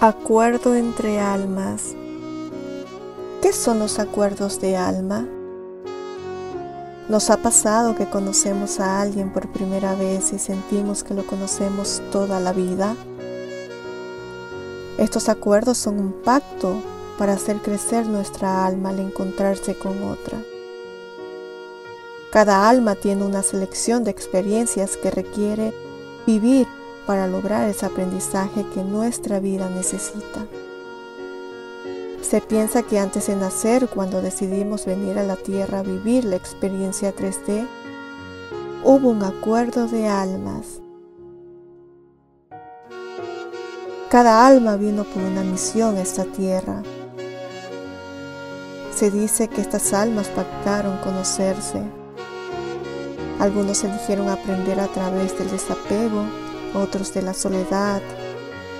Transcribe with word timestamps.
Acuerdo 0.00 0.76
entre 0.76 1.18
almas. 1.18 1.96
¿Qué 3.42 3.52
son 3.52 3.80
los 3.80 3.98
acuerdos 3.98 4.60
de 4.60 4.76
alma? 4.76 5.26
Nos 7.08 7.30
ha 7.30 7.38
pasado 7.38 7.96
que 7.96 8.08
conocemos 8.08 8.78
a 8.78 9.00
alguien 9.00 9.32
por 9.32 9.48
primera 9.48 9.96
vez 9.96 10.32
y 10.32 10.38
sentimos 10.38 11.02
que 11.02 11.14
lo 11.14 11.26
conocemos 11.26 12.00
toda 12.12 12.38
la 12.38 12.52
vida. 12.52 12.94
Estos 14.98 15.28
acuerdos 15.28 15.78
son 15.78 15.98
un 15.98 16.12
pacto 16.12 16.76
para 17.18 17.32
hacer 17.32 17.56
crecer 17.56 18.06
nuestra 18.06 18.66
alma 18.66 18.90
al 18.90 19.00
encontrarse 19.00 19.76
con 19.76 20.00
otra. 20.04 20.38
Cada 22.30 22.68
alma 22.68 22.94
tiene 22.94 23.24
una 23.24 23.42
selección 23.42 24.04
de 24.04 24.12
experiencias 24.12 24.96
que 24.96 25.10
requiere 25.10 25.74
vivir 26.24 26.68
para 27.08 27.26
lograr 27.26 27.66
ese 27.70 27.86
aprendizaje 27.86 28.66
que 28.74 28.84
nuestra 28.84 29.40
vida 29.40 29.70
necesita. 29.70 30.46
Se 32.20 32.42
piensa 32.42 32.82
que 32.82 32.98
antes 32.98 33.28
de 33.28 33.36
nacer, 33.36 33.88
cuando 33.88 34.20
decidimos 34.20 34.84
venir 34.84 35.18
a 35.18 35.22
la 35.22 35.36
Tierra 35.36 35.78
a 35.78 35.82
vivir 35.82 36.26
la 36.26 36.36
experiencia 36.36 37.16
3D, 37.16 37.66
hubo 38.84 39.08
un 39.08 39.22
acuerdo 39.22 39.86
de 39.86 40.06
almas. 40.06 40.82
Cada 44.10 44.46
alma 44.46 44.76
vino 44.76 45.04
por 45.04 45.22
una 45.22 45.44
misión 45.44 45.96
a 45.96 46.02
esta 46.02 46.24
Tierra. 46.24 46.82
Se 48.94 49.10
dice 49.10 49.48
que 49.48 49.62
estas 49.62 49.94
almas 49.94 50.28
pactaron 50.28 50.98
conocerse. 50.98 51.80
Algunos 53.38 53.82
eligieron 53.82 54.28
aprender 54.28 54.78
a 54.78 54.88
través 54.88 55.38
del 55.38 55.50
desapego 55.50 56.47
otros 56.74 57.14
de 57.14 57.22
la 57.22 57.34
soledad, 57.34 58.02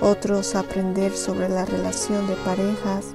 otros 0.00 0.54
aprender 0.54 1.12
sobre 1.12 1.48
la 1.48 1.64
relación 1.64 2.26
de 2.26 2.34
parejas. 2.36 3.06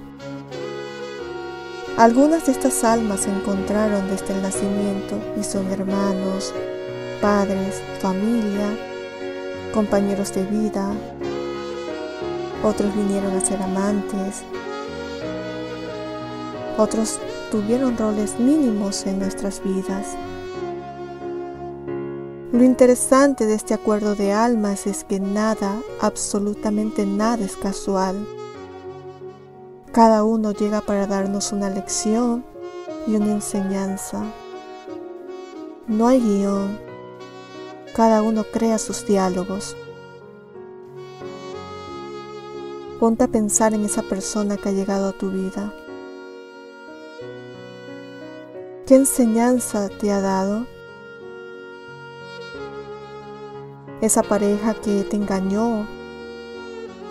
Algunas 1.98 2.46
de 2.46 2.54
estas 2.54 2.84
almas 2.84 3.22
se 3.22 3.30
encontraron 3.30 4.10
desde 4.10 4.34
el 4.34 4.42
nacimiento 4.42 5.20
y 5.40 5.44
son 5.44 5.70
hermanos, 5.72 6.54
padres, 7.22 7.82
familia, 8.00 8.68
compañeros 9.74 10.34
de 10.34 10.44
vida. 10.46 10.92
Otros 12.64 12.96
vinieron 12.96 13.36
a 13.36 13.46
ser 13.46 13.62
amantes. 13.62 14.44
Otros 16.78 17.20
tuvieron 17.52 17.98
roles 17.98 18.40
mínimos 18.40 19.06
en 19.06 19.20
nuestras 19.20 19.62
vidas. 19.64 20.16
Lo 22.52 22.66
interesante 22.66 23.46
de 23.46 23.54
este 23.54 23.74
acuerdo 23.74 24.14
de 24.14 24.34
almas 24.34 24.86
es 24.86 25.06
que 25.06 25.22
nada, 25.22 25.82
absolutamente 26.02 27.06
nada 27.06 27.46
es 27.46 27.56
casual. 27.56 28.28
Cada 29.94 30.26
uno 30.26 30.52
llega 30.52 30.82
para 30.82 31.08
darnos 31.08 31.54
una 31.54 31.70
lección 31.70 32.44
y 33.08 33.16
una 33.16 33.32
enseñanza. 33.32 34.22
No 35.88 36.08
hay 36.10 36.20
guion. 36.20 36.78
Cada 37.96 38.22
uno 38.22 38.44
crea 38.44 38.78
sus 38.80 39.06
diálogos. 39.08 39.78
Ponte 43.00 43.24
a 43.24 43.28
pensar 43.30 43.74
en 43.74 43.86
esa 43.86 44.02
persona 44.02 44.58
que 44.58 44.70
ha 44.70 44.74
llegado 44.74 45.08
a 45.08 45.14
tu 45.14 45.32
vida. 45.32 45.74
¿Qué 48.86 48.96
enseñanza 48.96 49.88
te 49.88 50.12
ha 50.12 50.20
dado? 50.20 50.68
Esa 54.02 54.24
pareja 54.24 54.74
que 54.74 55.04
te 55.04 55.16
engañó, 55.16 55.86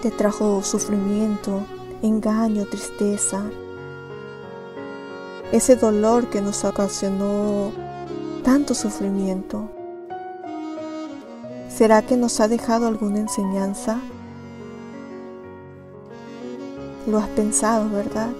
te 0.03 0.11
trajo 0.11 0.63
sufrimiento, 0.63 1.63
engaño, 2.03 2.67
tristeza, 2.67 3.45
ese 5.53 5.77
dolor 5.77 6.27
que 6.27 6.41
nos 6.41 6.65
ocasionó 6.65 7.71
tanto 8.43 8.75
sufrimiento. 8.75 9.71
¿Será 11.69 12.03
que 12.03 12.17
nos 12.17 12.41
ha 12.41 12.49
dejado 12.49 12.89
alguna 12.89 13.21
enseñanza? 13.21 14.01
Lo 17.07 17.19
has 17.19 17.29
pensado, 17.29 17.89
¿verdad? 17.89 18.31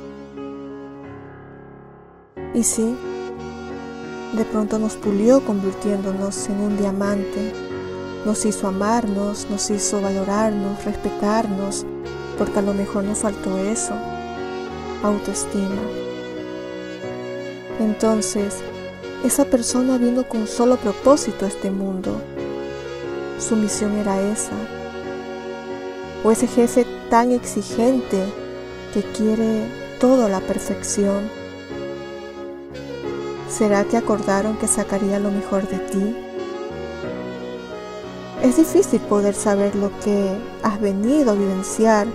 Y 2.53 2.65
sí, 2.65 2.97
de 4.37 4.45
pronto 4.45 4.79
nos 4.79 4.97
pulió 4.97 5.45
convirtiéndonos 5.45 6.49
en 6.49 6.61
un 6.61 6.77
diamante 6.77 7.70
nos 8.25 8.45
hizo 8.45 8.69
amarnos, 8.69 9.47
nos 9.51 9.71
hizo 9.71 10.01
valorarnos, 10.01 10.85
respetarnos, 10.85 11.87
porque 12.39 12.59
a 12.59 12.63
lo 12.63 12.75
mejor 12.75 13.05
nos 13.05 13.19
faltó 13.19 13.59
eso, 13.59 13.95
autoestima. 15.03 15.81
Entonces, 17.81 18.57
esa 19.25 19.45
persona 19.45 19.99
vino 19.99 20.29
con 20.29 20.47
solo 20.47 20.77
propósito 20.77 21.45
a 21.45 21.49
este 21.49 21.71
mundo. 21.71 22.21
Su 23.39 23.57
misión 23.57 23.97
era 23.97 24.21
esa. 24.21 24.53
O 26.23 26.31
ese 26.31 26.47
jefe 26.47 26.87
tan 27.09 27.33
exigente 27.33 28.23
que 28.93 29.03
quiere 29.03 29.65
todo 29.99 30.27
a 30.27 30.29
la 30.29 30.41
perfección. 30.41 31.31
¿Será 33.49 33.85
que 33.85 33.97
acordaron 33.97 34.57
que 34.59 34.67
sacaría 34.67 35.19
lo 35.19 35.31
mejor 35.31 35.67
de 35.69 35.79
ti? 35.79 36.30
Es 38.43 38.57
difícil 38.57 39.01
poder 39.03 39.35
saber 39.35 39.77
lo 39.77 39.91
que 40.01 40.35
has 40.63 40.81
venido 40.81 41.33
a 41.33 41.35
vivenciar 41.35 42.07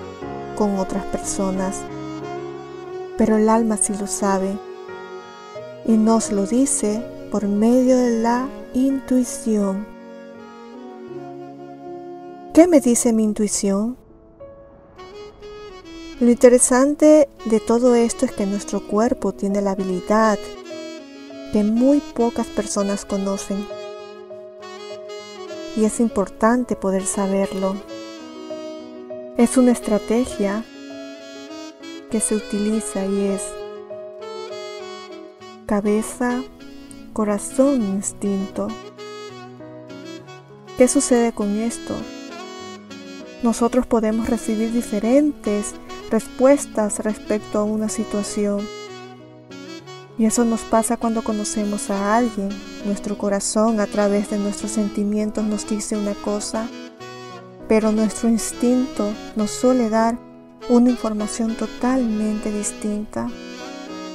con 0.58 0.80
otras 0.80 1.06
personas, 1.06 1.81
pero 3.16 3.38
el 3.38 3.47
alma 3.47 3.78
sí 3.78 3.94
lo 4.00 4.08
sabe 4.08 4.58
y 5.85 5.91
nos 5.97 6.31
lo 6.31 6.47
dice 6.47 7.06
por 7.31 7.47
medio 7.47 7.96
de 7.96 8.22
la 8.22 8.47
intuición. 8.74 9.85
¿Qué 12.56 12.68
me 12.68 12.81
dice 12.81 13.14
mi 13.14 13.24
intuición? 13.24 13.96
Lo 16.19 16.31
interesante 16.31 17.30
de 17.46 17.59
todo 17.59 17.94
esto 17.94 18.25
es 18.25 18.31
que 18.31 18.47
nuestro 18.47 18.88
cuerpo 18.88 19.31
tiene 19.34 19.62
la 19.62 19.72
habilidad 19.72 20.40
que 21.53 21.64
muy 21.64 22.00
pocas 22.00 22.47
personas 22.47 23.06
conocen 23.06 23.64
y 25.75 25.86
es 25.86 26.00
importante 26.00 26.75
poder 26.75 27.06
saberlo. 27.06 27.75
Es 29.38 29.58
una 29.58 29.72
estrategia 29.72 30.63
que 32.09 32.19
se 32.19 32.36
utiliza 32.36 33.06
y 33.06 33.28
es 33.28 33.41
cabeza, 35.66 36.41
corazón, 37.14 37.81
instinto. 37.81 38.68
¿Qué 40.78 40.88
sucede 40.88 41.34
con 41.34 41.58
esto? 41.58 41.96
Nosotros 43.44 43.85
podemos 43.85 44.30
recibir 44.30 44.72
diferentes 44.72 45.74
respuestas 46.09 47.00
respecto 47.00 47.59
a 47.59 47.64
una 47.64 47.90
situación 47.90 48.66
y 50.18 50.26
eso 50.26 50.46
nos 50.46 50.62
pasa 50.62 50.98
cuando 50.98 51.24
conocemos 51.24 51.90
a 51.90 52.16
alguien. 52.16 52.50
Nuestro 52.86 53.18
corazón 53.18 53.80
a 53.80 53.88
través 53.88 54.30
de 54.30 54.38
nuestros 54.38 54.72
sentimientos 54.72 55.44
nos 55.44 55.68
dice 55.68 55.98
una 55.98 56.14
cosa, 56.14 56.68
pero 57.68 57.92
nuestro 57.92 58.30
instinto 58.30 59.12
nos 59.36 59.52
suele 59.52 59.90
dar 59.90 60.18
una 60.70 60.90
información 60.90 61.56
totalmente 61.56 62.52
distinta. 62.52 63.28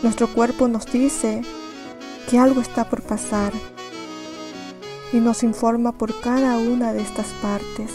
Nuestro 0.03 0.29
cuerpo 0.33 0.69
nos 0.69 0.87
dice 0.87 1.43
que 2.29 2.39
algo 2.39 2.61
está 2.61 2.89
por 2.89 3.03
pasar 3.03 3.53
y 5.13 5.19
nos 5.19 5.43
informa 5.43 5.93
por 5.93 6.19
cada 6.21 6.57
una 6.57 6.93
de 6.93 7.03
estas 7.03 7.27
partes. 7.43 7.91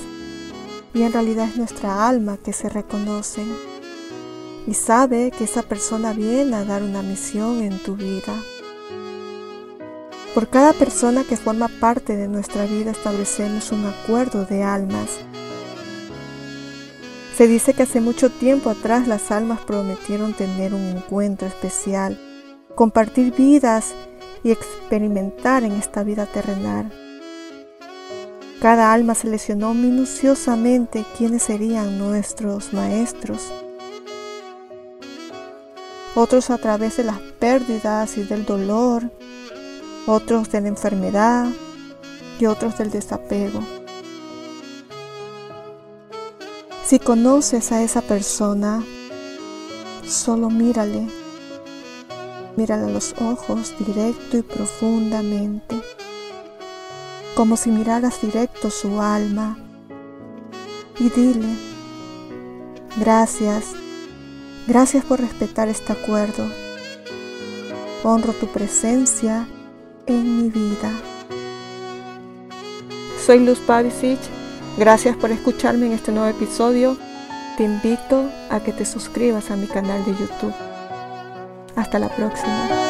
Y 0.93 1.01
en 1.01 1.11
realidad 1.11 1.49
es 1.49 1.57
nuestra 1.57 2.07
alma 2.07 2.37
que 2.37 2.53
se 2.53 2.69
reconoce 2.69 3.43
y 4.67 4.73
sabe 4.73 5.31
que 5.31 5.43
esa 5.43 5.61
persona 5.63 6.13
viene 6.13 6.55
a 6.55 6.65
dar 6.65 6.81
una 6.81 7.01
misión 7.01 7.61
en 7.61 7.77
tu 7.79 7.95
vida. 7.95 8.33
Por 10.33 10.49
cada 10.49 10.73
persona 10.73 11.23
que 11.23 11.37
forma 11.37 11.69
parte 11.79 12.17
de 12.17 12.27
nuestra 12.27 12.65
vida 12.65 12.91
establecemos 12.91 13.71
un 13.71 13.85
acuerdo 13.85 14.45
de 14.45 14.63
almas. 14.63 15.09
Se 17.37 17.47
dice 17.47 17.73
que 17.73 17.83
hace 17.83 18.01
mucho 18.01 18.29
tiempo 18.29 18.69
atrás 18.69 19.07
las 19.07 19.31
almas 19.31 19.59
prometieron 19.61 20.33
tener 20.33 20.73
un 20.73 20.81
encuentro 20.81 21.47
especial, 21.47 22.19
compartir 22.75 23.33
vidas 23.33 23.93
y 24.43 24.51
experimentar 24.51 25.63
en 25.63 25.73
esta 25.73 26.03
vida 26.03 26.25
terrenal. 26.25 26.91
Cada 28.61 28.93
alma 28.93 29.15
seleccionó 29.15 29.73
minuciosamente 29.73 31.05
quiénes 31.17 31.43
serían 31.43 31.97
nuestros 31.97 32.73
maestros 32.73 33.51
otros 36.15 36.49
a 36.49 36.57
través 36.57 36.97
de 36.97 37.03
las 37.03 37.19
pérdidas 37.19 38.17
y 38.17 38.23
del 38.23 38.45
dolor, 38.45 39.11
otros 40.07 40.49
de 40.49 40.61
la 40.61 40.69
enfermedad 40.69 41.47
y 42.39 42.45
otros 42.45 42.77
del 42.77 42.89
desapego. 42.89 43.61
Si 46.85 46.99
conoces 46.99 47.71
a 47.71 47.81
esa 47.81 48.01
persona, 48.01 48.83
solo 50.07 50.49
mírale. 50.49 51.07
Mírale 52.55 52.85
a 52.85 52.89
los 52.89 53.13
ojos 53.19 53.73
directo 53.85 54.37
y 54.37 54.41
profundamente, 54.41 55.81
como 57.35 57.57
si 57.57 57.69
miraras 57.69 58.21
directo 58.21 58.69
su 58.69 59.01
alma. 59.01 59.57
Y 60.97 61.09
dile, 61.09 61.49
gracias, 62.97 63.73
gracias 64.67 65.03
por 65.05 65.19
respetar 65.19 65.67
este 65.67 65.93
acuerdo. 65.93 66.47
Honro 68.03 68.33
tu 68.33 68.47
presencia 68.47 69.47
en 70.05 70.43
mi 70.43 70.49
vida. 70.49 70.91
Soy 73.25 73.39
Luz 73.39 73.59
Pavicic. 73.59 74.19
Gracias 74.77 75.15
por 75.15 75.31
escucharme 75.31 75.87
en 75.87 75.93
este 75.93 76.11
nuevo 76.11 76.27
episodio. 76.27 76.97
Te 77.57 77.63
invito 77.63 78.29
a 78.49 78.59
que 78.59 78.73
te 78.73 78.85
suscribas 78.85 79.49
a 79.49 79.55
mi 79.55 79.67
canal 79.67 80.03
de 80.05 80.11
YouTube. 80.11 80.53
Hasta 81.75 81.97
la 81.97 82.09
próxima. 82.09 82.84